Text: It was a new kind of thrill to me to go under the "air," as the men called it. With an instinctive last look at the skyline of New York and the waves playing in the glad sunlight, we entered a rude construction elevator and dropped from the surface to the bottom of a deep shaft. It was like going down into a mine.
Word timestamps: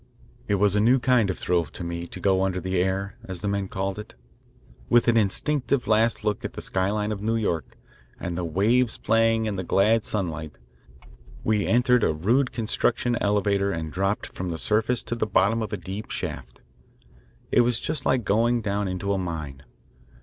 It 0.47 0.55
was 0.55 0.75
a 0.75 0.79
new 0.79 0.97
kind 0.97 1.29
of 1.29 1.37
thrill 1.37 1.63
to 1.65 1.83
me 1.83 2.07
to 2.07 2.19
go 2.19 2.41
under 2.41 2.59
the 2.59 2.81
"air," 2.81 3.17
as 3.25 3.41
the 3.41 3.47
men 3.47 3.67
called 3.67 3.99
it. 3.99 4.15
With 4.89 5.07
an 5.07 5.15
instinctive 5.15 5.87
last 5.87 6.23
look 6.25 6.43
at 6.43 6.53
the 6.53 6.61
skyline 6.63 7.11
of 7.11 7.21
New 7.21 7.35
York 7.35 7.77
and 8.19 8.35
the 8.35 8.43
waves 8.43 8.97
playing 8.97 9.45
in 9.45 9.57
the 9.57 9.63
glad 9.63 10.03
sunlight, 10.03 10.53
we 11.43 11.67
entered 11.67 12.03
a 12.03 12.13
rude 12.13 12.51
construction 12.51 13.15
elevator 13.21 13.71
and 13.71 13.91
dropped 13.93 14.25
from 14.25 14.49
the 14.49 14.57
surface 14.57 15.03
to 15.03 15.13
the 15.13 15.27
bottom 15.27 15.61
of 15.61 15.71
a 15.71 15.77
deep 15.77 16.09
shaft. 16.09 16.61
It 17.51 17.61
was 17.61 18.03
like 18.03 18.23
going 18.23 18.61
down 18.61 18.87
into 18.87 19.13
a 19.13 19.19
mine. 19.19 19.61